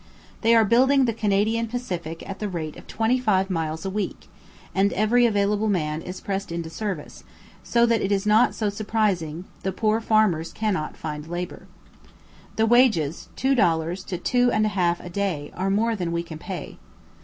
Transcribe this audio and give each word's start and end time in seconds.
They 0.41 0.55
are 0.55 0.65
building 0.65 1.05
the 1.05 1.13
Canadian 1.13 1.67
Pacific 1.67 2.27
at 2.27 2.39
the 2.39 2.49
rate 2.49 2.75
of 2.75 2.87
twenty 2.87 3.19
five 3.19 3.51
miles 3.51 3.85
a 3.85 3.89
week, 3.91 4.27
and 4.73 4.91
every 4.93 5.27
available 5.27 5.67
man 5.67 6.01
is 6.01 6.19
pressed 6.21 6.51
into 6.51 6.69
the 6.69 6.73
service, 6.73 7.23
so 7.63 7.85
that 7.85 8.01
it 8.01 8.11
is 8.11 8.25
not 8.25 8.55
so 8.55 8.69
surprising 8.69 9.45
the 9.61 9.71
poor 9.71 10.01
farmers 10.01 10.53
cannot 10.53 10.97
find 10.97 11.27
labour. 11.27 11.67
The 12.55 12.65
wages, 12.65 13.29
two 13.35 13.53
dollars 13.53 14.03
to 14.05 14.17
two 14.17 14.49
and 14.51 14.65
a 14.65 14.69
half 14.69 14.99
a 15.01 15.07
day, 15.11 15.51
are 15.53 15.69
more 15.69 15.95
than 15.95 16.11
we 16.11 16.23
can 16.23 16.39
pay. 16.39 16.79